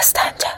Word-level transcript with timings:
Səstəncə. 0.00 0.50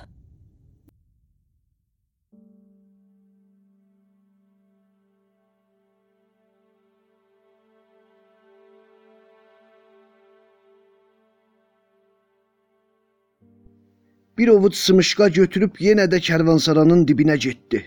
Bir 14.38 14.48
ovuc 14.48 14.76
sımışqa 14.78 15.28
götürüb 15.28 15.82
yenə 15.86 16.06
də 16.12 16.22
kərvansaranın 16.28 17.02
dibinə 17.08 17.36
getdi. 17.36 17.82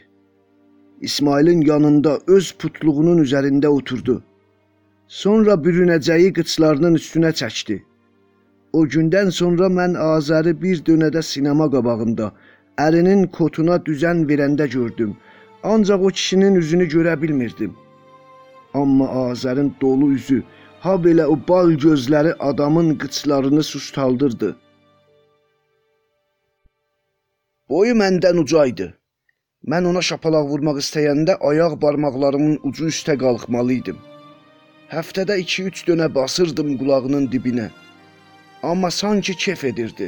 İsmailin 1.01 1.61
yanında 1.71 2.19
öz 2.27 2.51
putluğunun 2.51 3.23
üzərində 3.23 3.71
oturdu. 3.79 4.21
Sonra 5.07 5.53
bürünəcəyi 5.65 6.33
qıçlarının 6.33 6.95
üstünə 6.99 7.31
çəkdi. 7.41 7.83
O 8.77 8.81
gündən 8.93 9.29
sonra 9.39 9.67
mən 9.77 9.93
Azəri 10.05 10.51
bir 10.61 10.79
dönədə 10.87 11.21
sinema 11.23 11.65
qabağında 11.75 12.25
ərinin 12.85 13.21
kotuna 13.37 13.77
düzən 13.89 14.23
verəndə 14.31 14.67
gördüm. 14.73 15.13
Ancaq 15.63 16.01
o 16.07 16.09
kişinin 16.17 16.55
üzünü 16.61 16.87
görə 16.93 17.13
bilmirdim. 17.21 17.71
Amma 18.73 19.07
Azərin 19.21 19.69
dolu 19.81 20.09
üzü, 20.17 20.41
ha 20.83 20.95
belə 21.05 21.25
o 21.33 21.37
bal 21.49 21.71
gözləri 21.85 22.33
adamın 22.49 22.89
qıçlarını 23.03 23.63
sustaldırdı. 23.63 24.49
Boyu 27.69 27.95
məndən 28.01 28.43
uca 28.43 28.65
idi. 28.73 28.89
Mən 29.71 29.87
ona 29.93 30.03
şapalaq 30.09 30.51
vurmaq 30.51 30.83
istəyəndə 30.83 31.37
ayaq 31.51 31.79
barmaqlarımın 31.85 32.59
ucu 32.69 32.91
üstə 32.91 33.15
qalxmalı 33.23 33.79
idim. 33.79 34.03
Həftədə 34.91 35.39
2-3 35.47 35.87
dönə 35.87 36.13
basırdım 36.19 36.77
qulağının 36.83 37.31
dibinə. 37.31 37.71
Amma 38.65 38.91
sanki 38.91 39.33
kef 39.37 39.63
edirdi. 39.63 40.07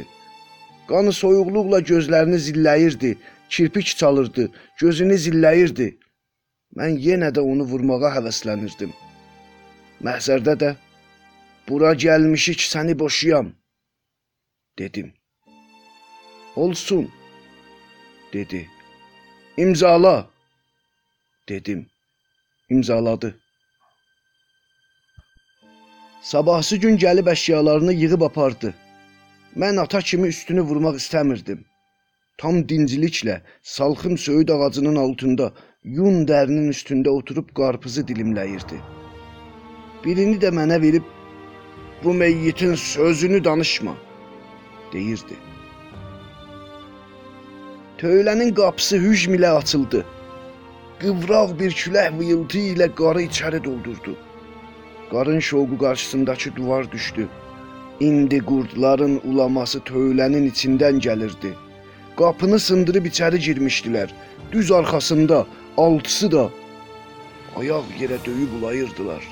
Qanı 0.88 1.12
soyuqluqla 1.12 1.78
gözlərini 1.90 2.38
zilləyirdi, 2.46 3.10
kirpik 3.48 3.86
çalırdı, 4.00 4.44
gözünü 4.80 5.16
zilləyirdi. 5.24 5.88
Mən 6.78 6.96
yenə 7.06 7.28
də 7.36 7.44
onu 7.50 7.64
vurmağa 7.70 8.10
həvəslənirdim. 8.16 8.90
Məhzərdə 10.06 10.54
də 10.62 10.70
bura 11.68 11.92
gəlmişik 12.04 12.64
səni 12.72 12.98
boşuyam 12.98 13.52
dedim. 14.78 15.12
Olsun 16.56 17.10
dedi. 18.32 18.68
İmzala 19.56 20.30
dedim. 21.48 21.86
İmzaladı. 22.70 23.40
Sabahsı 26.20 26.76
gün 26.76 26.96
gəlib 26.98 27.28
əşyalarını 27.30 27.92
yığıb 27.94 28.22
apardı. 28.26 28.74
Mən 29.56 29.80
ata 29.80 30.00
kimi 30.00 30.28
üstünü 30.28 30.60
vurmaq 30.60 30.96
istəmirdim. 30.98 31.60
Tam 32.38 32.58
dinciliklə 32.68 33.40
salxım 33.62 34.18
söyüd 34.18 34.48
ağacının 34.48 34.96
altında 34.96 35.52
yun 35.84 36.26
dərinin 36.26 36.68
üstündə 36.74 37.08
oturub 37.08 37.54
qarpızı 37.54 38.02
dilimləyirdi. 38.10 38.80
Birini 40.04 40.42
də 40.42 40.50
mənə 40.58 40.82
verib 40.82 41.06
bu 42.04 42.14
meyyitin 42.14 42.74
sözünü 42.74 43.44
danışma 43.44 43.94
deyirdi. 44.92 45.34
Töylənin 47.98 48.54
qapısı 48.54 48.96
hücm 48.96 49.34
ilə 49.34 49.50
açıldı. 49.62 50.04
Qıvraq 51.00 51.58
bir 51.60 51.72
külək 51.82 52.18
vıyıltı 52.18 52.58
ilə 52.58 52.94
qarı 52.94 53.22
içəri 53.22 53.64
doldurdu. 53.64 54.18
Qarın 55.10 55.38
şoğu 55.38 55.78
qarşısındakı 55.78 56.56
divar 56.56 56.92
düşdü. 56.92 57.28
İndi 58.00 58.38
qurdların 58.38 59.20
ulaması 59.24 59.78
töylənin 59.78 60.50
içindən 60.50 61.00
gəlirdi. 61.06 61.52
Qapını 62.16 62.58
sındırıb 62.58 63.06
içəri 63.06 63.38
girmişdilər. 63.46 64.08
Düz 64.52 64.72
arxasında 64.72 65.46
altısı 65.76 66.32
da 66.32 66.48
ayaq 67.56 67.86
yerə 68.00 68.18
döyüb 68.26 68.52
ulayırdılar. 68.58 69.22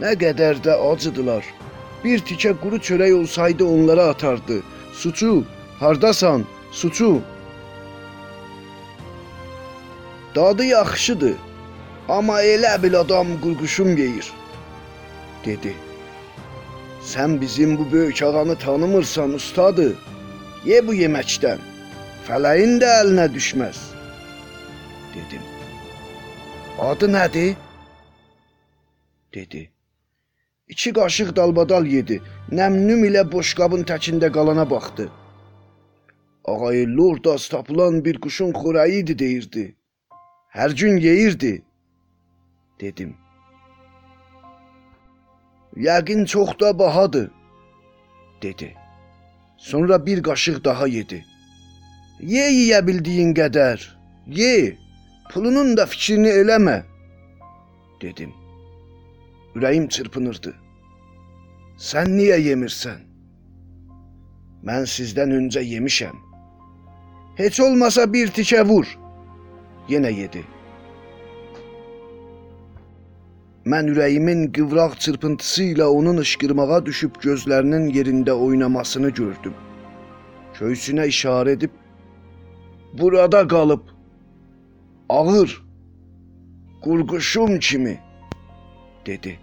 Nə 0.00 0.12
qədər 0.22 0.60
də 0.66 0.76
acıdılar. 0.90 1.44
Bir 2.04 2.18
tikə 2.18 2.52
quru 2.62 2.76
çörək 2.76 3.12
olsaydı 3.14 3.64
onlara 3.64 4.04
atardı. 4.12 4.62
Suçu, 4.92 5.44
hardasan? 5.80 6.44
Suçu. 6.72 7.20
Dadı 10.34 10.64
yaxşıdır. 10.64 11.34
Amma 12.08 12.42
elə 12.42 12.82
bil 12.82 13.00
adam 13.00 13.26
qurquşum 13.42 13.96
yeyir, 13.96 14.32
dedi. 15.44 15.74
Sən 17.02 17.40
bizim 17.40 17.78
bu 17.78 17.92
böyük 17.92 18.22
ağanı 18.22 18.56
tanımırsan, 18.58 19.34
ustadı. 19.34 19.96
Ye 20.64 20.86
bu 20.86 20.94
yeməkdən. 20.94 21.58
Fələyin 22.26 22.78
də 22.82 22.88
əlinə 23.00 23.26
düşməz, 23.34 23.78
dedim. 25.14 25.42
Adı 26.78 27.08
nədir? 27.10 27.56
dedi. 29.34 29.70
İki 30.68 30.92
qaşıq 30.92 31.36
dalbadal 31.36 31.86
yedi. 31.86 32.20
Nəmnüm 32.58 33.04
ilə 33.08 33.24
boşqabın 33.32 33.82
təkində 33.90 34.30
qalana 34.32 34.70
baxdı. 34.70 35.10
Ağay 36.44 36.86
Lordas 36.96 37.48
tapılan 37.48 38.04
bir 38.04 38.20
quşun 38.20 38.52
xörəyi 38.60 39.02
idi 39.02 39.18
deyirdi. 39.18 39.64
Hər 40.56 40.70
gün 40.80 40.96
yeyirdi, 40.96 41.62
dedim. 42.80 43.21
Yəqin 45.76 46.24
çox 46.24 46.60
da 46.60 46.78
bahadır, 46.78 47.30
dedi. 48.42 48.74
Sonra 49.56 50.06
bir 50.06 50.22
qaşıq 50.22 50.64
daha 50.64 50.86
yedi. 50.86 51.24
Ye 52.20 52.46
yeyə 52.50 52.86
bildiyin 52.86 53.34
qədər, 53.34 53.80
ye. 54.26 54.78
Pulunun 55.30 55.76
da 55.76 55.86
fikrini 55.86 56.28
eləmə, 56.28 56.82
dedim. 58.00 58.34
Ürəyim 59.54 59.88
çırpınırdı. 59.88 60.52
Sən 61.78 62.12
niyə 62.18 62.36
yemirsən? 62.40 63.00
Mən 64.62 64.84
sizdən 64.86 65.32
öncə 65.38 65.62
yemişəm. 65.64 66.18
Heç 67.36 67.60
olmasa 67.60 68.04
bir 68.12 68.28
tikə 68.28 68.60
vur. 68.68 68.86
Yenə 69.88 70.12
yedi. 70.12 70.44
Mən 73.64 73.86
ürəyimin 73.92 74.48
qıvraq 74.54 74.96
çırpıntısı 74.98 75.62
ilə 75.62 75.84
onun 75.86 76.16
ışqırmağa 76.18 76.80
düşüb 76.86 77.18
gözlərinin 77.22 77.84
yerində 77.94 78.34
oynamasını 78.34 79.10
gördüm. 79.10 79.54
Köysünə 80.58 81.04
işarə 81.06 81.54
edib 81.54 81.70
burada 82.98 83.46
qalıb 83.52 83.84
ağır 85.08 85.62
qurquşum 86.82 87.58
kimi 87.58 88.00
dedi. 89.06 89.38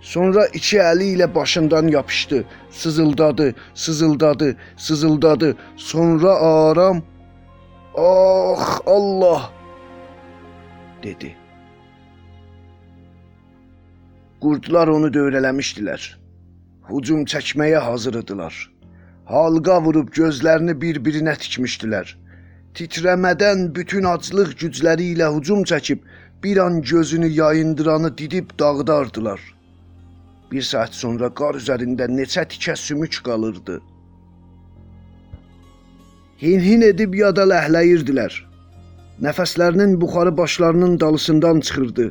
Sonra 0.00 0.46
iki 0.46 0.76
əli 0.82 1.14
ilə 1.14 1.30
başından 1.34 1.88
yapışdı, 1.88 2.44
sızıldadı, 2.70 3.54
sızıldadı, 3.74 4.56
sızıldadı. 4.76 5.56
Sonra 5.76 6.34
aram 6.34 7.02
"Ah 7.96 8.80
Allah!" 8.86 9.50
dedi. 11.02 11.43
Qurdlar 14.44 14.90
onu 14.92 15.08
dövrələmişdilər. 15.08 16.02
Hücum 16.90 17.22
çəkməyə 17.32 17.78
hazır 17.80 18.18
idilər. 18.18 18.56
Halqa 19.30 19.76
vurub 19.84 20.10
gözlərini 20.12 20.74
bir-birinə 20.82 21.32
tikmişdilər. 21.40 22.10
Titrəmədən 22.76 23.62
bütün 23.78 24.04
aclıq 24.10 24.50
gücləri 24.60 25.06
ilə 25.14 25.30
hücum 25.36 25.62
çəkib 25.70 26.02
bir 26.44 26.60
an 26.64 26.76
gözünü 26.82 27.30
yayındıranı 27.38 28.10
didib 28.18 28.50
dağıdardılar. 28.58 29.40
Bir 30.52 30.66
saat 30.72 30.98
sonra 30.98 31.30
qar 31.40 31.56
üzərində 31.62 32.10
neçə 32.18 32.44
tikə 32.50 32.74
sümük 32.76 33.22
qalırdı. 33.24 33.78
Hin-hin 36.42 36.84
edib 36.90 37.16
yada 37.22 37.48
ləhləyirdilər. 37.54 38.36
Nəfəslərinin 39.24 39.96
buxarı 40.00 40.36
başlarının 40.36 41.00
dalısından 41.00 41.60
çıxırdı. 41.60 42.10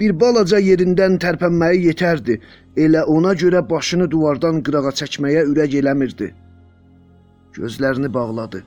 Bir 0.00 0.12
balaca 0.20 0.58
yerindən 0.64 1.18
tərpənməyi 1.20 1.80
yetərdi. 1.90 2.38
Elə 2.84 3.02
ona 3.14 3.34
görə 3.42 3.60
başını 3.70 4.06
divardan 4.12 4.62
qırağa 4.66 4.92
çəkməyə 5.00 5.42
ürək 5.50 5.74
eləmirdi. 5.80 6.30
Gözlərini 7.56 8.08
bağladı. 8.14 8.62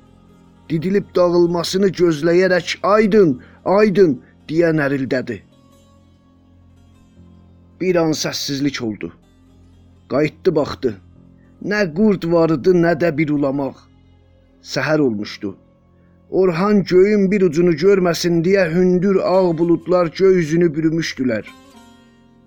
Didilib 0.69 1.09
dağılmasını 1.15 1.89
gözləyərək 1.99 2.75
"Aydın, 2.83 3.41
aydın" 3.65 4.13
deyə 4.49 4.69
nərildədi. 4.77 5.39
Bir 7.81 7.95
an 8.03 8.13
səssizlik 8.23 8.81
oldu. 8.83 9.11
Qayıtdı 10.13 10.55
baxdı. 10.55 10.93
Nə 11.65 11.81
qurd 11.97 12.29
var 12.31 12.53
idi, 12.57 12.77
nə 12.85 12.93
də 13.01 13.09
bir 13.17 13.29
ulamaq. 13.29 13.75
Səhər 14.73 14.99
olmuşdu. 14.99 15.55
Orhan 16.33 16.83
göyün 16.83 17.27
bir 17.31 17.43
ucunu 17.45 17.71
görməsin 17.77 18.39
deyə 18.45 18.63
hündür 18.73 19.15
ağ 19.21 19.57
buludlar 19.57 20.07
göy 20.17 20.39
üzünü 20.39 20.65
bürümüşdülər. 20.75 21.45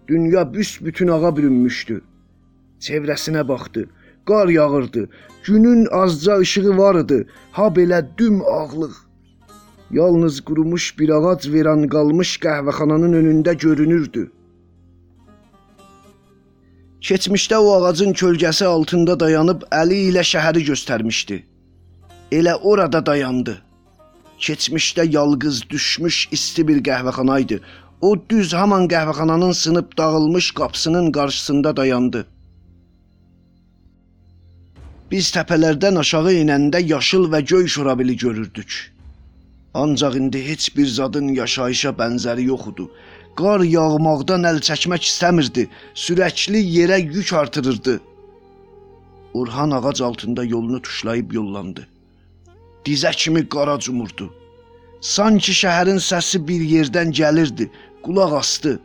Dünya 0.09 0.55
büsbütün 0.55 1.09
ağa 1.09 1.37
bürünmüşdü. 1.37 2.01
Çevrəsinə 2.81 3.49
baxdı. 3.49 3.85
Qar 4.27 4.49
yağırdı. 4.49 5.09
Günün 5.45 5.87
azca 5.91 6.41
işığı 6.41 6.77
var 6.79 6.95
idi. 6.95 7.27
Ha 7.53 7.67
belə 7.77 8.05
düm 8.19 8.43
ağlıq. 8.43 8.95
Yalnız 9.91 10.41
qurumuş 10.41 10.99
bir 10.99 11.09
ağac 11.09 11.47
veran 11.53 11.87
qalmış 11.89 12.33
qəhvəxananın 12.45 13.15
önündə 13.21 13.55
görünürdü. 13.59 14.25
Keçmişdə 17.01 17.57
o 17.57 17.71
ağacın 17.85 18.13
kölgəsi 18.13 18.65
altında 18.65 19.21
dayanıb 19.21 19.63
əli 19.71 20.01
ilə 20.11 20.27
şəhəri 20.33 20.65
göstərmişdi. 20.73 21.39
Elə 22.33 22.55
orada 22.55 23.07
dayandı. 23.07 23.66
Keçmişdə 24.39 25.05
yalqız 25.13 25.63
düşmüş 25.71 26.29
isti 26.33 26.69
bir 26.69 26.83
qəhvəxana 26.89 27.41
idi. 27.41 27.61
O 28.01 28.17
düz 28.31 28.53
haman 28.53 28.89
qəhvəxananın 28.89 29.55
sınıb 29.55 29.97
dağılmış 29.99 30.51
qapısının 30.51 31.13
qarşısında 31.13 31.77
dayandı. 31.77 32.27
Biz 35.11 35.31
təpələrdən 35.37 35.99
aşağı 35.99 36.33
enəndə 36.43 36.83
yaşıl 36.83 37.31
və 37.33 37.41
göy 37.53 37.67
şorabili 37.67 38.17
görürdük. 38.17 38.93
Ancaq 39.75 40.17
indi 40.17 40.49
heç 40.49 40.77
bir 40.77 40.87
zadın 40.87 41.29
yaşayışa 41.29 41.91
bənzəri 42.01 42.45
yox 42.53 42.67
idi. 42.73 42.87
Qar 43.41 43.61
yağmaqdan 43.61 44.49
əl 44.51 44.61
çəkmək 44.69 45.03
istəmirdi. 45.11 45.69
Sürəkli 45.95 46.61
yerə 46.77 47.01
yük 47.01 47.33
artırırdı. 47.33 48.01
Orhan 49.35 49.71
ağac 49.71 50.01
altında 50.01 50.45
yolunu 50.45 50.83
tuşlayıb 50.83 51.33
yollandı. 51.33 51.89
Dizə 52.87 53.11
kimi 53.11 53.49
qara 53.49 53.79
cumurdu. 53.79 54.31
Sanki 55.01 55.53
şəhərin 55.61 55.99
səsi 56.09 56.39
bir 56.49 56.63
yerdən 56.75 57.13
gəlirdi. 57.19 57.71
Qulaq 58.05 58.33
asdı. 58.41 58.79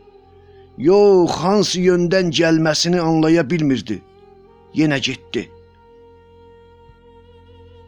Yox, 0.78 1.30
hansı 1.42 1.80
yöndən 1.80 2.30
gəlməsini 2.38 3.00
anlaya 3.00 3.50
bilmirdi. 3.50 4.02
Yenə 4.74 4.98
getdi. 4.98 5.50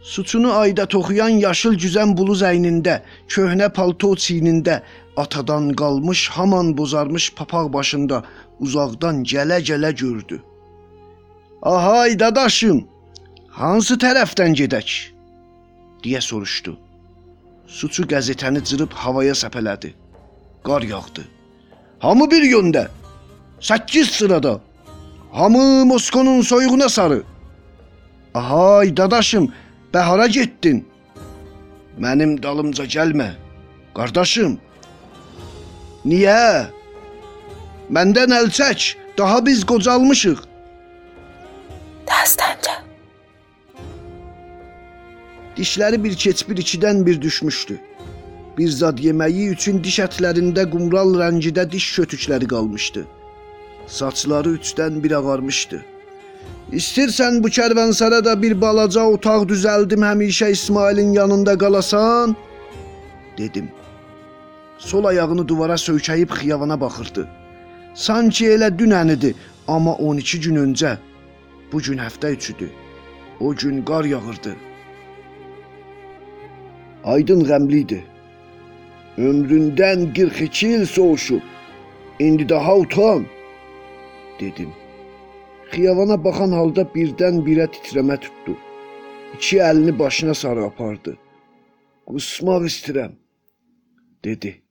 Suçunu 0.05 0.53
ayda 0.53 0.85
toxuyan 0.87 1.39
yaşıl 1.41 1.79
güzən 1.83 2.11
buluz 2.17 2.43
əynində, 2.45 2.99
köhnə 3.29 3.71
palto 3.73 4.11
çiynində, 4.25 4.83
atadan 5.17 5.71
qalmış 5.81 6.29
haman 6.29 6.77
bozarmış 6.79 7.31
papaq 7.39 7.73
başında 7.73 8.25
uzaqdan 8.61 9.25
gələ-gələ 9.25 9.95
gördü. 9.97 10.43
"Ahay 11.63 12.19
dadaşım, 12.19 12.85
hansı 13.49 13.95
tərəfdən 13.95 14.53
gedək?" 14.61 15.14
Deyə 16.05 16.21
soruşdu. 16.21 16.77
Suçu 17.67 18.05
qəzetəni 18.13 18.61
cırıb 18.69 18.93
havaya 18.93 19.33
səpələdi. 19.33 19.95
Qar 20.65 20.83
yağdı. 20.83 21.25
Hamı 21.99 22.31
bir 22.31 22.43
yöndə. 22.43 22.89
8 23.61 24.11
sırada. 24.11 24.61
Hamı 25.33 25.85
Moskonun 25.85 26.41
soyuğuna 26.41 26.89
sarı. 26.89 27.23
Ahay 28.35 28.97
dadaşım, 28.97 29.53
Bəhara 29.95 30.29
getdin. 30.29 30.85
Mənim 31.99 32.43
dalımca 32.43 32.85
gəlmə. 32.85 33.31
Qardaşım. 33.95 34.59
Niyə? 36.05 36.67
Məndən 37.91 38.35
əl 38.39 38.51
çək. 38.59 38.97
Daha 39.19 39.47
biz 39.47 39.63
qocalmışıq. 39.71 40.41
Dəstəncə. 42.11 42.54
Dişləri 45.57 46.05
bir 46.05 46.15
keçbir 46.17 46.57
ikidən 46.57 47.07
bir 47.07 47.21
düşmüşdü. 47.23 47.79
Bir 48.59 48.69
zad 48.69 48.99
yeməyi 48.99 49.49
üçün 49.55 49.83
diş 49.85 49.99
ətlərində 50.07 50.65
qumral 50.71 51.15
rəngidə 51.21 51.65
diş 51.71 51.87
kötükləri 51.99 52.49
qalmışdı. 52.51 53.05
Saçları 53.87 54.57
üçdən 54.59 55.03
bir 55.05 55.13
ağarmışdı. 55.19 55.83
İstirsən 56.73 57.43
bu 57.43 57.49
kərvansarada 57.49 58.35
bir 58.43 58.61
balaca 58.61 59.07
otaq 59.15 59.47
düzəldim 59.53 60.03
həmişə 60.09 60.51
İsmailin 60.51 61.13
yanında 61.13 61.59
qalasan, 61.59 62.37
dedim. 63.39 63.69
Sol 64.79 65.05
ayağını 65.05 65.49
duvara 65.49 65.79
söykəyib 65.79 66.35
xiyavana 66.39 66.81
baxırdı. 66.81 67.29
Sanki 67.95 68.51
elə 68.57 68.75
dünən 68.79 69.13
idi, 69.15 69.35
amma 69.69 69.95
12 69.95 70.41
gün 70.41 70.57
öncə. 70.67 70.97
Bu 71.73 71.81
gün 71.83 71.99
həftə 71.99 72.33
üçüdür. 72.35 72.71
O 73.41 73.55
gün 73.55 73.83
qar 73.83 74.05
yağırdı. 74.05 74.57
Aydın 77.05 77.45
qəmli 77.45 77.81
idi. 77.85 78.01
Ömründən 79.19 80.15
42 80.15 80.69
il 80.69 80.87
soğuşub. 80.87 81.43
İndi 82.19 82.49
daha 82.49 82.77
utan, 82.79 83.27
dedim. 84.41 84.73
Xiyavana 85.73 86.17
baxan 86.25 86.53
halda 86.53 86.83
birdən-birə 86.95 87.67
titrəmə 87.77 88.17
tutdu. 88.21 88.57
İki 89.35 89.59
əlini 89.59 89.99
başına 89.99 90.35
sarı 90.35 90.65
apardı. 90.65 91.17
Qusmaq 92.07 92.69
istəyirəm, 92.71 93.13
dedi. 94.25 94.64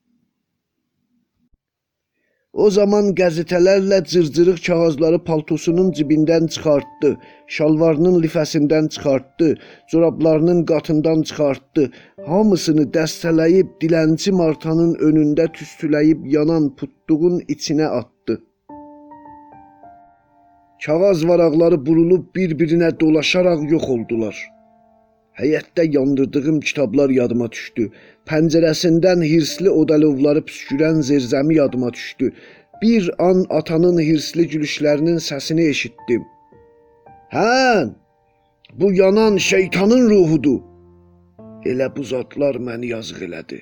O 2.53 2.69
zaman 2.69 3.07
qəzetələrlə 3.17 3.97
cırcırıq 4.05 4.59
kağızları 4.65 5.19
paltosunun 5.29 5.87
cibindən 5.97 6.45
çıxartdı, 6.53 7.09
şalvarının 7.55 8.19
lifəsindən 8.23 8.89
çıxartdı, 8.93 9.47
corablarının 9.91 10.59
qatından 10.71 11.23
çıxartdı. 11.29 11.87
Hamısını 12.27 12.85
dəstələyib 12.97 13.73
dilənçi 13.81 14.35
Martanın 14.37 14.93
önündə 15.09 15.49
tüstüləyib 15.57 16.29
yanan 16.35 16.69
putduğun 16.75 17.41
içinə 17.55 17.89
atdı. 18.01 18.37
Kağız 20.85 21.27
varaqları 21.27 21.85
burulub 21.85 22.35
bir-birinə 22.35 22.99
dolaşaraq 22.99 23.71
yox 23.71 23.89
oldular. 23.89 24.52
Həyətdə 25.39 25.83
yandırdığım 25.95 26.59
kitablar 26.59 27.09
yadıma 27.09 27.51
düşdü. 27.51 27.87
Pəncərəsindən 28.29 29.23
hirsli 29.25 29.69
odalovları 29.69 30.43
püskürən 30.49 31.01
zirzəmi 31.07 31.55
yadıma 31.55 31.93
düşdü. 31.93 32.33
Bir 32.81 33.09
an 33.29 33.45
atanın 33.49 33.99
hirsli 33.99 34.47
gülüşlərinin 34.47 35.17
səsini 35.29 35.65
eşitdim. 35.69 36.23
Hə, 37.33 37.89
bu 38.73 38.93
yanan 38.93 39.37
şeytanın 39.37 40.09
ruhudur. 40.09 40.59
Elə 41.65 41.87
bu 41.95 42.03
zatlar 42.03 42.59
məni 42.67 42.91
yazıq 42.91 43.21
elədi, 43.27 43.59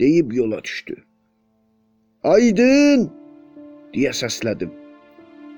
deyib 0.00 0.32
yola 0.36 0.60
düşdü. 0.64 0.96
Aydın, 2.22 3.08
deyə 3.94 4.12
səslədim. 4.22 4.70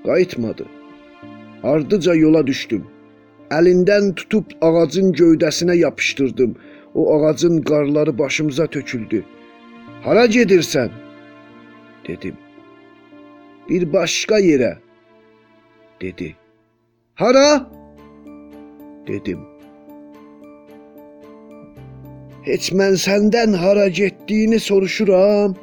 Qayıtmadı. 0.04 0.66
Ardıca 1.62 2.14
yola 2.14 2.46
düşdüm. 2.46 2.93
Əlindən 3.50 4.14
tutub 4.14 4.44
ağacın 4.60 5.12
gövdəsinə 5.12 5.76
yapışdırdım. 5.76 6.56
O 6.94 7.24
ağacın 7.24 7.62
qarları 7.62 8.18
başımıza 8.18 8.66
töküldü. 8.66 9.24
Hara 10.02 10.26
gedirsən? 10.26 10.90
dedim. 12.08 12.36
Bir 13.68 13.92
başqa 13.92 14.40
yerə 14.40 14.76
dedi. 16.00 16.36
Hara? 17.14 17.70
dedim. 19.06 19.40
Heç 22.44 22.72
mən 22.72 22.96
səndən 23.00 23.56
hara 23.56 23.88
getdiyini 23.88 24.60
soruşuram, 24.60 25.54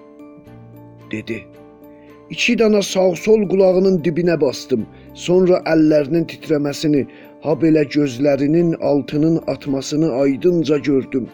dedi. 1.11 1.43
İki 2.29 2.59
dana 2.59 2.81
sağ-sol 2.81 3.49
qulağının 3.49 3.99
dibinə 4.05 4.41
bastım. 4.41 4.85
Sonra 5.13 5.59
əllərinin 5.73 6.25
titrəməsini, 6.31 7.03
ha 7.43 7.53
belə 7.61 7.83
gözlərinin 7.95 8.73
altının 8.81 9.39
atmasını 9.47 10.11
aydınca 10.11 10.77
gördüm. 10.77 11.29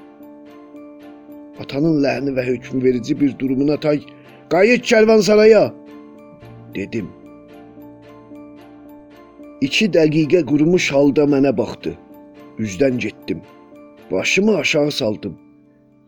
Atanın 1.60 2.04
ləhni 2.04 2.36
və 2.38 2.46
hökmverici 2.48 3.20
bir 3.22 3.40
durumuna 3.40 3.80
tay 3.80 4.02
qayıt 4.50 4.86
kərvansaraya 4.92 5.64
dedim. 6.76 7.10
İki 9.62 9.88
dəqiqə 9.98 10.46
qurumuş 10.46 10.92
halda 10.94 11.26
mənə 11.34 11.52
baxdı. 11.58 11.96
Üzdən 12.60 12.98
getdim. 12.98 13.42
Başımı 14.12 14.58
aşağı 14.58 14.92
saldım. 14.92 15.38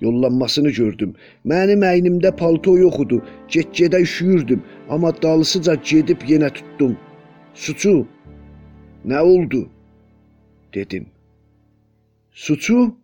Yollanmasını 0.01 0.69
gördüm. 0.69 1.15
Mənim 1.45 1.83
əynimdə 1.83 2.31
palto 2.37 2.77
yox 2.77 3.01
idi. 3.03 3.17
Get-gedə 3.49 3.99
üşüyürdüm, 4.01 4.61
amma 4.89 5.11
dalısıca 5.21 5.75
gedib 5.75 6.23
yenə 6.29 6.53
tutdum. 6.53 6.95
Suçu, 7.53 8.07
nə 9.05 9.19
oldu? 9.19 9.65
Dedim. 10.73 11.07
Suçu 12.31 12.95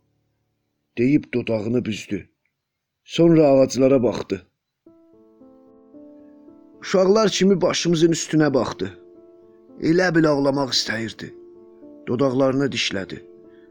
deyib 0.98 1.24
dodağını 1.34 1.86
büzdü. 1.86 2.29
Sonra 3.03 3.48
ağaclara 3.48 4.03
baxdı. 4.03 4.48
Uşaqlar 6.81 7.29
kimi 7.29 7.62
başımızın 7.62 8.12
üstünə 8.12 8.53
baxdı. 8.53 8.89
Elə 9.81 10.15
bil 10.15 10.27
ağlamaq 10.29 10.69
istəyirdi. 10.77 11.34
Dodaqlarını 12.07 12.67
dişlədi. 12.75 13.17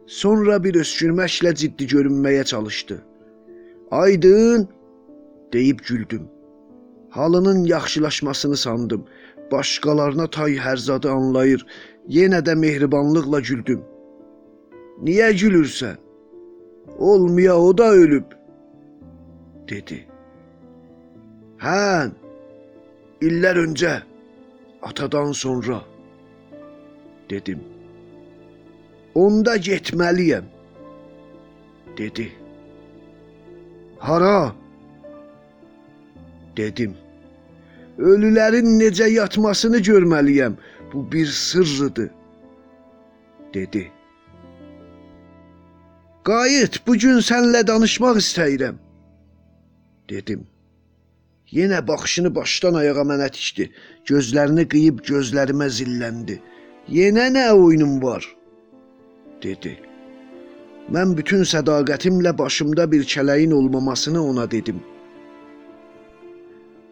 Sonra 0.06 0.58
bir 0.64 0.74
öskürməklə 0.74 1.54
ciddi 1.54 1.86
görünməyə 1.86 2.44
çalışdı. 2.44 3.02
Aydın 3.90 4.68
deyib 5.52 5.78
güldüm. 5.88 6.28
Halının 7.10 7.64
yaxşılaşmasını 7.64 8.56
sandım. 8.56 9.06
Başqalarına 9.52 10.26
tay 10.30 10.56
hərzadı 10.56 11.08
anlayır. 11.08 11.66
Yenə 12.08 12.40
də 12.46 12.54
mehribanlıqla 12.56 13.40
güldüm. 13.40 13.82
Niyə 15.02 15.30
gülürsən? 15.40 15.96
Olmaya 16.98 17.56
o 17.58 17.78
da 17.78 17.90
ölüb, 17.90 18.34
dedi. 19.68 20.04
Hə, 21.58 22.10
illər 23.24 23.60
öncə, 23.64 23.94
atadan 24.82 25.32
sonra, 25.32 25.80
dedim. 27.30 27.64
Onda 29.14 29.56
getməliyəm, 29.56 30.44
dedi. 31.98 32.28
Hara? 33.98 34.52
dedim. 36.56 36.96
Ölülərin 37.98 38.78
necə 38.80 39.08
yatmasını 39.10 39.78
görməliyəm. 39.78 40.56
Bu 40.92 41.12
bir 41.12 41.26
sırrıdır, 41.26 42.10
dedi. 43.54 43.90
Qayıt, 46.24 46.80
bu 46.86 46.96
gün 46.98 47.18
sənlə 47.18 47.66
danışmaq 47.66 48.20
istəyirəm, 48.22 48.76
dedim. 50.10 50.46
Yenə 51.52 51.82
baxışını 51.88 52.34
başdan 52.34 52.74
ayağa 52.80 53.04
mənə 53.10 53.28
tikdi. 53.30 53.68
Gözlərini 54.08 54.64
qıyıb 54.68 55.04
gözlərimə 55.10 55.68
zilləndi. 55.68 56.40
Yenə 56.88 57.28
nə 57.34 57.50
oyunun 57.52 58.02
var? 58.02 58.24
dedi. 59.44 59.76
Mən 60.94 61.14
bütün 61.18 61.44
sədaqətimlə 61.48 62.34
başımda 62.38 62.90
bir 62.92 63.04
kələyin 63.14 63.52
olmamasını 63.58 64.24
ona 64.30 64.50
dedim. 64.50 64.82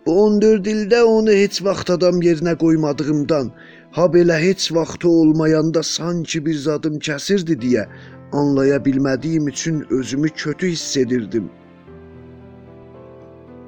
Bu 0.07 0.13
14 0.25 0.67
ildə 0.67 1.01
onu 1.07 1.31
heç 1.31 1.61
vaxt 1.63 1.91
adam 1.95 2.17
yerinə 2.27 2.57
qoymadığımdan, 2.59 3.53
ha 3.95 4.07
belə 4.15 4.39
heç 4.43 4.65
vaxtı 4.75 5.09
olmayanda 5.09 5.83
sanki 5.83 6.41
bir 6.47 6.57
zadım 6.59 6.97
kəsirdi 7.09 7.55
deyə 7.65 7.85
anlaya 8.33 8.81
bilmədiyim 8.87 9.47
üçün 9.49 9.87
özümü 9.91 10.29
kötü 10.29 10.73
hiss 10.73 10.97
edirdim. 10.97 11.47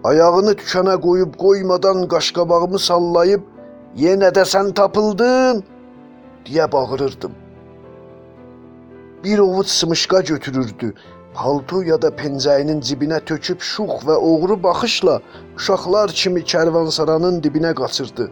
Ayağını 0.05 0.57
tükənə 0.59 0.97
qoyub 1.07 1.39
qoymadan 1.45 2.03
qaşqabağımı 2.11 2.83
sallayıb 2.89 3.47
yenə 3.97 4.35
də 4.35 4.43
sən 4.55 4.75
tapıldın 4.75 5.63
deyə 6.51 6.67
bağırırdım. 6.73 7.33
Bir 9.25 9.39
ovuc 9.39 9.69
sımışqa 9.69 10.21
götürürdü. 10.21 10.95
Palto 11.35 11.83
ya 11.83 11.97
da 12.03 12.11
pencəyinin 12.21 12.81
cibinə 12.89 13.19
töküb 13.29 13.61
şux 13.61 14.05
və 14.07 14.17
oğru 14.31 14.57
baxışla 14.63 15.17
uşaqlar 15.57 16.13
kimi 16.21 16.43
kərvansaranın 16.53 17.41
dibinə 17.45 17.73
qaçırdı. 17.81 18.31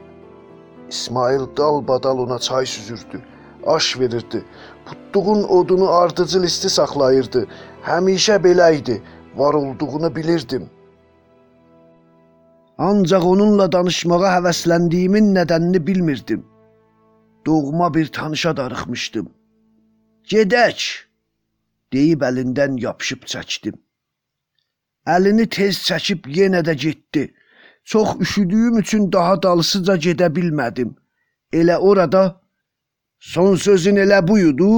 İsmail 0.88 1.44
dalbadal 1.56 2.18
ona 2.18 2.38
çay 2.38 2.66
süzürdü, 2.66 3.20
aş 3.66 3.98
verirdi. 4.00 4.44
Putduğun 4.86 5.42
odunu 5.42 5.90
ardıcıl 5.90 6.44
isti 6.44 6.70
saxlayırdı. 6.70 7.46
Həmişə 7.86 8.36
belə 8.46 8.68
idi. 8.78 9.02
Var 9.36 9.54
olduğunu 9.54 10.16
bilirdim. 10.16 10.70
Ancaq 12.78 13.24
onunla 13.26 13.72
danışmağa 13.72 14.28
həvəsləndiyimin 14.36 15.34
nədənini 15.36 15.86
bilmirdim. 15.86 16.44
Doğma 17.46 17.94
bir 17.94 18.06
tanışa 18.06 18.56
darıxmışdım. 18.56 19.28
Gedək, 20.24 20.78
deyib 21.92 22.22
əlindən 22.28 22.78
yapışıb 22.80 23.26
çəkdim. 23.32 23.76
Əlini 25.06 25.48
tez 25.50 25.80
çəkib 25.88 26.28
yenə 26.38 26.62
də 26.66 26.74
getdi. 26.84 27.34
Çox 27.84 28.20
üşüdüyüm 28.20 28.78
üçün 28.78 29.12
daha 29.12 29.42
dalısıca 29.42 29.96
gedə 29.96 30.28
bilmədim. 30.36 30.94
Elə 31.52 31.76
orada 31.76 32.40
son 33.18 33.56
sözün 33.56 33.96
elə 33.96 34.20
buydu 34.28 34.68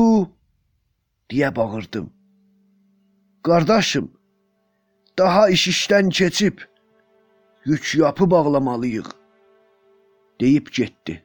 deyə 1.30 1.56
bağırdım. 1.56 2.12
Qardaşım, 3.42 4.09
daha 5.18 5.49
iş 5.49 5.68
işdən 5.68 6.11
keçib 6.11 6.59
yük 7.64 7.94
yapı 7.94 8.30
bağlamalıyıq 8.30 9.09
deyib 10.40 10.66
getdi. 10.73 11.25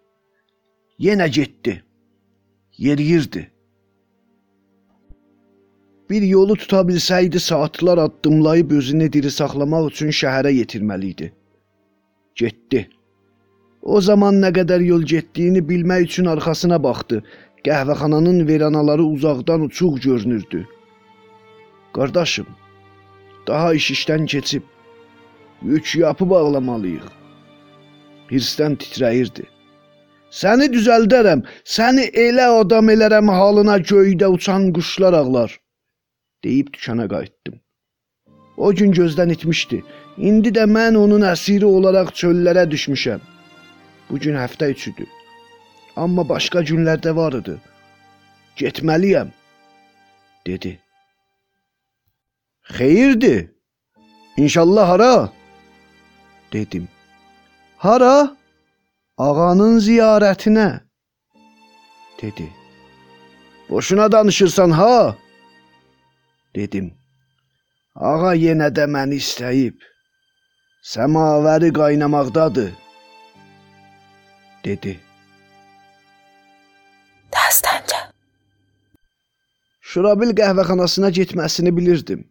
Yenə 1.00 1.28
getdi. 1.28 1.84
Yeriyirdi. 2.78 3.52
Bir 6.10 6.22
yolu 6.22 6.56
tuta 6.56 6.80
bilsəydi 6.82 7.40
saatlar 7.40 7.98
addımlayıb 7.98 8.72
özünü 8.72 9.14
diri 9.14 9.32
saxlamaq 9.32 9.92
üçün 9.92 10.10
şəhərə 10.20 10.52
yetirməli 10.54 11.12
idi. 11.14 11.28
Getdi. 12.36 12.90
O 13.82 14.02
zaman 14.02 14.40
nə 14.44 14.50
qədər 14.56 14.82
yol 14.86 15.06
getdiyini 15.12 15.62
bilmək 15.70 16.08
üçün 16.08 16.26
arxasına 16.34 16.82
baxdı. 16.84 17.22
Qəhvəxananın 17.68 18.48
veranaları 18.48 19.04
uzaqdan 19.04 19.62
uçuq 19.62 20.02
görünürdü. 20.02 20.66
Qardaşım, 21.94 22.48
daha 23.48 23.74
iş 23.74 23.92
işdən 23.92 24.26
keçib 24.26 24.64
yük 25.62 25.96
yapı 25.96 26.30
bağlamalıyıq. 26.30 27.08
Hirsdən 28.32 28.82
titrəyirdi. 28.82 29.46
Səni 30.42 30.74
düzəldərəm, 30.74 31.42
səni 31.66 32.06
elə 32.28 32.46
adam 32.62 32.90
elərəm 32.90 33.30
halına 33.38 33.78
göydə 33.78 34.28
uçan 34.36 34.72
quşlar 34.74 35.14
ağlar. 35.14 35.60
Deyib 36.44 36.74
dükana 36.74 37.08
qayıtdım. 37.08 37.62
O 38.58 38.74
gün 38.74 38.92
gözdən 38.92 39.32
itmişdi. 39.32 39.84
İndi 40.18 40.50
də 40.50 40.66
mən 40.68 40.98
onun 40.98 41.24
əsiri 41.32 41.66
olaraq 41.66 42.12
çöllərə 42.22 42.66
düşmüşəm. 42.72 43.20
Bu 44.10 44.20
gün 44.20 44.36
həftə 44.36 44.72
üçüdür. 44.76 45.08
Amma 45.96 46.30
başqa 46.30 46.62
günlərdə 46.62 47.16
var 47.16 47.34
idi. 47.40 47.56
Getməliyəm, 48.58 49.28
dedi. 50.48 50.80
Xeyirdir. 52.64 53.52
İnşallah 54.38 54.90
hara? 54.90 55.40
dedim. 56.54 56.88
Hara? 57.78 58.36
Ağanın 59.18 59.80
ziyarətinə, 59.80 60.80
dedi. 62.22 62.50
Boşuna 63.70 64.12
danışırsan 64.12 64.72
ha? 64.72 65.16
Dedim. 66.56 66.94
Ağa 67.96 68.34
yenə 68.36 68.70
də 68.78 68.86
məni 68.96 69.20
istəyib. 69.24 69.78
Səmavəri 70.92 71.72
qaynamaqdadır, 71.80 72.72
dedi. 74.66 74.94
Dastanca. 77.34 78.02
Şurabil 79.82 80.32
qəhvəxanasına 80.42 81.10
getməsini 81.20 81.76
bilirdim. 81.78 82.22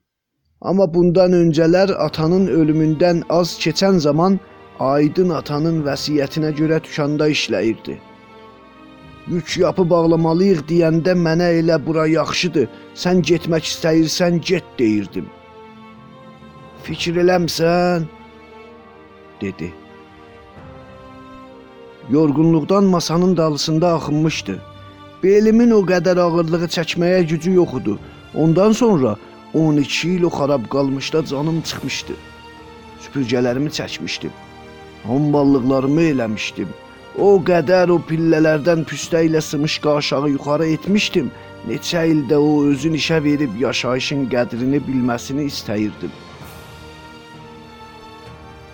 Amma 0.61 0.87
bundan 0.95 1.33
öncələr 1.33 1.93
atanın 2.07 2.47
ölümündən 2.61 3.23
az 3.29 3.59
keçən 3.65 3.99
zaman 3.99 4.41
Aydın 4.79 5.31
atanın 5.35 5.81
vəsiyyətinə 5.87 6.53
görə 6.59 6.77
tükanda 6.87 7.27
işləyirdi. 7.29 7.97
Yük 9.31 9.57
yapı 9.59 9.85
bağlamalıyıq 9.91 10.63
deyəndə 10.71 11.13
mənə 11.27 11.49
elə 11.61 11.77
bura 11.87 12.07
yaxşıdır. 12.09 12.69
Sən 12.95 13.21
getmək 13.31 13.65
istəyirsən, 13.71 14.41
get 14.41 14.65
deyirdim. 14.79 15.27
Fikir 16.85 17.21
eləmsən? 17.25 18.09
dedi. 19.41 19.73
Yorğunluqdan 22.11 22.85
masanın 22.85 23.37
dalısında 23.37 23.95
axınmışdı. 23.95 24.63
Belimin 25.23 25.71
o 25.71 25.83
qədər 25.83 26.21
ağırlığı 26.21 26.67
çəkməyə 26.77 27.23
gücü 27.29 27.53
yox 27.53 27.75
idi. 27.81 27.95
Ondan 28.35 28.73
sonra 28.73 29.17
12 29.55 30.09
il 30.09 30.23
o 30.23 30.31
xarab 30.31 30.69
qalmışda 30.73 31.25
canım 31.27 31.61
çıxmışdı. 31.61 32.15
Süpürgələrimi 33.03 33.71
çəkmişdim. 33.79 34.31
Hamballıqlarımı 35.05 36.03
eləmişdim. 36.03 36.69
O 37.19 37.29
qədər 37.43 37.91
o 37.91 37.97
pillələrdən 38.07 38.85
püstə 38.87 39.25
ilə 39.27 39.41
sımışqa 39.43 39.97
aşağı 40.01 40.29
yuxarı 40.37 40.69
etmişdim. 40.77 41.33
Neçə 41.67 42.05
ildə 42.13 42.39
o 42.39 42.53
özün 42.71 42.95
işə 42.95 43.19
verib 43.25 43.57
yaşayışın 43.59 44.29
qədrini 44.35 44.79
bilməsini 44.87 45.49
istəyirdim. 45.51 46.13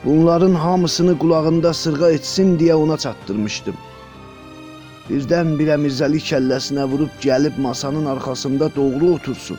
Bunların 0.05 0.55
hamısını 0.55 1.17
qulağında 1.19 1.73
sırğa 1.73 2.11
etsin 2.19 2.59
deyə 2.61 2.77
ona 2.85 3.01
çatdırmışdım. 3.07 3.81
Birdən-birə 5.09 5.81
Mirzəli 5.81 6.21
kəlləsinə 6.29 6.85
vurub 6.93 7.17
gəlib 7.25 7.57
masanın 7.57 8.13
arxasında 8.13 8.75
doğru 8.77 9.15
otursun. 9.15 9.59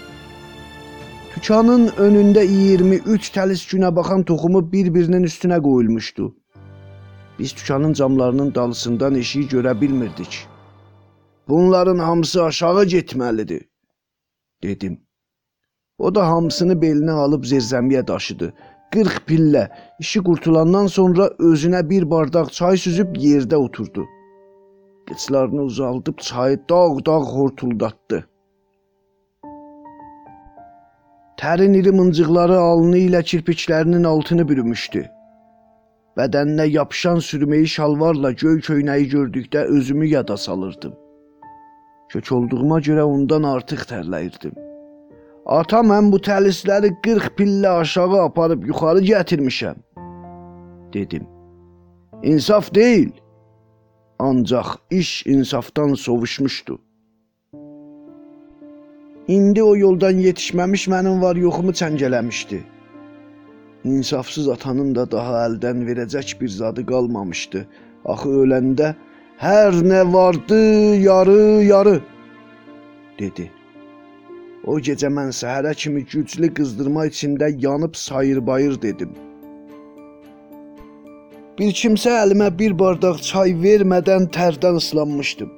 Dükanın 1.35 1.87
önündə 1.97 2.45
23 2.45 3.33
təlis 3.33 3.65
günə 3.73 3.95
baxan 3.95 4.23
toxumu 4.23 4.61
bir-birinin 4.71 5.25
üstünə 5.33 5.61
qoyulmuşdu. 5.61 6.33
Biz 7.39 7.55
dükanın 7.55 7.93
camlarının 7.93 8.55
dalısından 8.55 9.15
eşiyi 9.15 9.47
görə 9.47 9.81
bilmirdik. 9.81 10.47
Bunların 11.47 11.97
hamısı 11.97 12.43
aşağı 12.43 12.83
getməlidir, 12.83 13.61
dedim. 14.63 15.01
O 15.97 16.15
da 16.15 16.27
hamısını 16.27 16.73
belinə 16.73 17.11
alıb 17.11 17.43
zirzəmiyə 17.43 18.07
daşıdı. 18.07 18.53
40 18.91 19.11
pillə. 19.27 19.69
İşi 19.99 20.19
qurtulandan 20.23 20.87
sonra 20.87 21.25
özünə 21.39 21.89
bir 21.89 22.09
bardaq 22.11 22.51
çay 22.51 22.77
süzüb 22.77 23.15
yerdə 23.15 23.55
oturdu. 23.55 24.05
Qıçlarını 25.07 25.61
uzaldıb 25.61 26.17
çayı 26.17 26.59
dağ-dağ 26.69 27.19
hortuldatdı. 27.19 28.27
Tərin 31.37 31.73
iri 31.73 31.91
mıncıqları 31.91 32.57
alnı 32.57 32.97
ilə 32.97 33.21
kirpiklərinin 33.23 34.03
altını 34.03 34.47
bürümüşdü. 34.49 35.05
Bədəninə 36.17 36.65
yapışan 36.71 37.17
sürməyi 37.27 37.67
şalvarla 37.67 38.31
göy 38.31 38.59
köynəyi 38.67 39.09
gördükdə 39.11 39.65
özümü 39.77 40.07
yada 40.07 40.37
salırdım. 40.37 40.93
Kök 42.09 42.31
olduğuma 42.31 42.79
görə 42.79 43.03
ondan 43.03 43.43
artıq 43.43 43.83
tərləyirdim. 43.89 44.53
Ata 45.45 45.81
mən 45.83 46.11
bu 46.11 46.17
təlisləri 46.27 46.93
40 47.03 47.35
pillə 47.37 47.73
aşağı 47.81 48.21
aparıb 48.21 48.63
yuxarı 48.67 49.01
gətirmişəm, 49.09 49.75
dedim. 50.93 51.27
İnsaf 52.23 52.75
deyil. 52.75 53.11
Ancaq 54.19 54.65
iş 54.91 55.25
insafdan 55.25 55.93
sovuşmuşdu. 55.93 56.79
İndi 59.27 59.63
o 59.63 59.75
yoldan 59.75 60.17
yetişməmiş 60.27 60.87
mənim 60.87 61.21
var 61.21 61.35
yoxumu 61.35 61.71
çəngələmişdi. 61.71 62.59
İnsafsız 63.85 64.47
atanın 64.49 64.95
da 64.95 65.03
daha 65.11 65.41
əldən 65.45 65.83
verəcək 65.85 66.39
bir 66.39 66.49
zadı 66.49 66.85
qalmamışdı. 66.89 67.59
Axı 68.05 68.31
öləndə 68.45 68.95
hər 69.37 69.77
nə 69.85 69.99
vardı, 70.13 70.57
yarı, 71.03 71.43
yarı 71.69 71.99
dedi. 73.19 73.45
O 74.65 74.79
gecə 74.87 75.11
mən 75.13 75.29
səhərə 75.39 75.75
kimi 75.77 76.01
güclü 76.01 76.49
qızdırma 76.57 77.05
içində 77.11 77.51
yanıb 77.65 77.93
sayır-bayır 78.01 78.81
dedim. 78.81 79.13
Bir 81.59 81.73
kimsə 81.81 82.17
əlimə 82.23 82.49
bir 82.59 82.73
bardaq 82.79 83.21
çay 83.29 83.53
vermədən 83.65 84.31
tərdən 84.33 84.81
ıslanmışdım. 84.81 85.51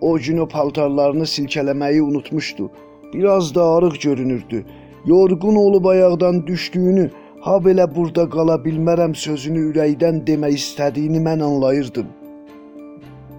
O 0.00 0.18
gün 0.18 0.38
o 0.38 0.48
paltarlarını 0.48 1.26
silkələməyi 1.26 2.00
unutmuşdu. 2.00 2.70
Biraz 3.14 3.54
da 3.54 3.64
arıq 3.64 3.98
görünürdü. 4.02 4.64
Yorğun 5.06 5.56
olub 5.56 5.84
ayaqdan 5.84 6.46
düşdüyünü, 6.46 7.10
ha 7.40 7.56
belə 7.64 7.86
burada 7.94 8.28
qala 8.30 8.56
bilmərəm 8.64 9.14
sözünü 9.14 9.70
ürəkdən 9.70 10.24
demək 10.26 10.58
istədiyini 10.60 11.20
mən 11.22 11.44
anlayırdım. 11.44 12.06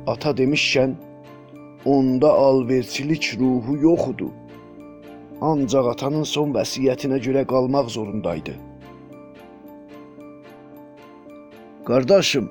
Ata 0.08 0.32
demişkən, 0.38 0.96
onda 1.86 2.34
alverçilik 2.34 3.36
ruhu 3.40 3.78
yoxdu. 3.78 4.32
Ancaq 5.42 5.88
atanın 5.94 6.24
son 6.24 6.54
vəsiyyətinə 6.56 7.20
görə 7.24 7.46
qalmaq 7.48 7.90
zorundaydı. 7.96 8.56
Qardaşım, 11.86 12.50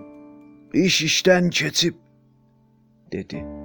iş 0.75 1.03
işdən 1.09 1.51
keçib, 1.51 1.95
dedi. 3.13 3.58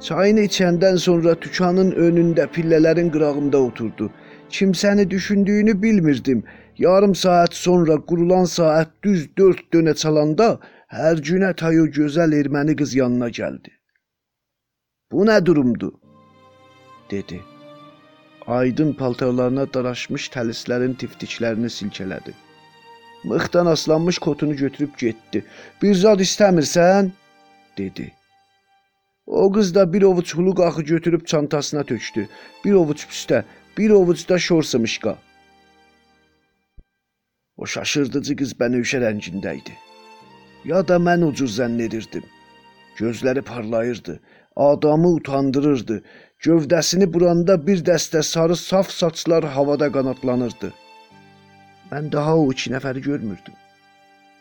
Çayını 0.00 0.40
içəndən 0.48 0.98
sonra 0.98 1.34
dükanın 1.42 1.90
önündə 1.92 2.46
pillələrin 2.54 3.10
qırağında 3.12 3.58
oturdu. 3.58 4.10
Kimsəni 4.50 5.10
düşündüyünü 5.10 5.82
bilmirdim. 5.82 6.44
Yarım 6.78 7.14
saat 7.14 7.54
sonra 7.54 7.96
qurulan 7.96 8.44
saat 8.44 8.90
düz 9.02 9.36
4 9.36 9.60
dönə 9.72 9.94
çalanda 9.94 10.58
hər 10.88 11.22
günə 11.28 11.54
tayo 11.56 11.86
gözəl 11.86 12.34
erməni 12.40 12.76
qız 12.76 12.94
yanına 12.94 13.28
gəldi. 13.28 13.70
Bu 15.12 15.26
nə 15.26 15.46
durumdur? 15.46 15.92
dedi. 17.10 17.40
Aydın 18.46 18.92
paltarlarına 18.92 19.66
daraşmış 19.74 20.28
təlislərin 20.34 20.96
tiftiklərini 21.00 21.70
silkələdi. 21.70 22.34
Mıxdan 23.24 23.66
aslanmış 23.66 24.18
kotunu 24.18 24.56
götürüb 24.56 24.98
getdi. 24.98 25.44
Bir 25.82 25.94
zad 25.94 26.20
istəmirsən? 26.20 27.10
dedi. 27.78 28.12
O 29.26 29.52
qız 29.52 29.74
da 29.74 29.92
bir 29.92 30.02
ovuc 30.02 30.34
hulu 30.34 30.54
qaxı 30.54 30.82
götürüb 30.82 31.26
çantasına 31.26 31.84
tökdü. 31.84 32.28
Bir 32.64 32.72
ovuc 32.72 33.00
püstə, 33.10 33.44
bir 33.78 33.90
ovuc 33.90 34.28
da 34.28 34.38
şorsamışqa. 34.38 35.18
O 37.56 37.66
şaşırdıcı 37.66 38.36
qız 38.36 38.52
bənövşə 38.60 39.00
rəngində 39.06 39.56
idi. 39.60 39.74
Ya 40.64 40.84
da 40.88 40.96
mən 41.08 41.24
ucuz 41.28 41.58
zənn 41.58 41.80
edirdim. 41.86 42.24
Gözləri 42.98 43.42
parlayırdı, 43.42 44.20
adamı 44.56 45.08
utandırırdı. 45.08 46.02
Gövdəsini 46.44 47.12
buranda 47.12 47.66
bir 47.66 47.84
dəstə 47.84 48.22
sarı 48.22 48.56
saf 48.56 48.90
saçlar 48.90 49.44
havada 49.44 49.92
qanatlanırdı. 49.92 50.72
Mən 51.90 52.12
daha 52.12 52.36
o 52.36 52.52
iki 52.52 52.70
nəfəri 52.70 53.00
görmürdüm. 53.00 53.54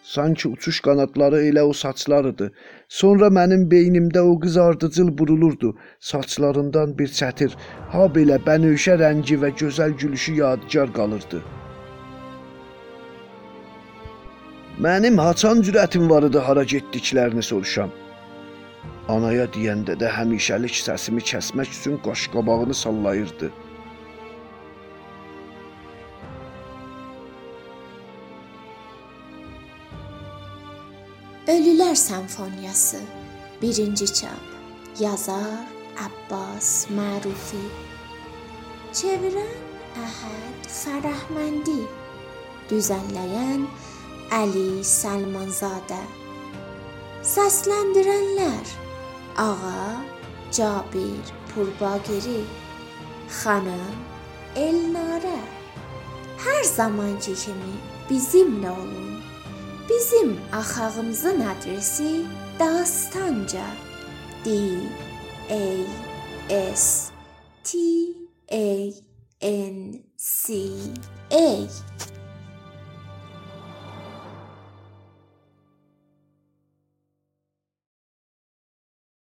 Sanki 0.04 0.48
uçuş 0.48 0.82
qanadları 0.84 1.38
elə 1.50 1.62
o 1.62 1.74
saçlar 1.74 2.26
idi. 2.26 2.50
Sonra 2.90 3.28
mənim 3.38 3.62
beynimdə 3.72 4.20
o 4.20 4.34
qız 4.40 4.58
ardıcıl 4.58 5.18
burulurdu. 5.18 5.70
Saçlarından 6.00 6.98
bir 7.00 7.08
çətir, 7.20 7.56
ha 7.94 8.10
belə 8.18 8.40
bənövşə 8.48 8.98
rəngi 9.00 9.40
və 9.44 9.54
gözəl 9.62 9.96
gülüşü 10.02 10.34
yadigar 10.42 10.94
qalırdı. 10.94 11.40
Mənim 14.86 15.18
haçan 15.18 15.62
cürətim 15.62 16.10
var 16.10 16.28
idi 16.30 16.40
hara 16.48 16.64
getdiklərini 16.76 17.44
soruşam. 17.52 17.92
Anaya 19.16 19.48
deyəndə 19.56 19.96
də 20.04 20.12
həmişəlik 20.18 20.76
səsimi 20.84 21.24
kəsmək 21.32 21.72
üçün 21.78 21.98
qaşqabağını 22.06 22.74
sallayırdı. 22.74 23.52
Ölüler 32.04 32.28
Senfonyası 32.28 33.00
1. 33.62 33.96
çap 34.06 34.30
Yazar 35.00 35.68
Abbas 35.98 36.90
Marufi 36.90 37.64
Çeviren 38.94 39.62
Əhəd 40.04 40.68
Fərəhməndi 40.68 41.78
Düzenleyen 42.70 43.68
Ali 44.32 44.84
Salmanzadə 44.84 46.02
Səsləndirənlər 47.24 48.76
Ağa 49.38 50.04
Cabir 50.52 51.34
Purbagiri 51.54 52.44
Xanım 53.30 53.98
Elnarə 54.56 55.40
Hər 56.44 56.64
zamanki 56.76 57.36
kimi 57.46 57.80
bizimlə 58.10 58.72
olun. 58.72 59.13
Bizim 59.90 60.40
axağımızın 60.54 61.40
adresi 61.40 62.26
Dastanca. 62.60 63.66
D 64.46 64.50
A 65.50 66.76
S 66.76 67.12
T 67.64 67.78
A 68.52 68.92
N 69.42 69.94
C 70.18 70.54
A 71.32 71.68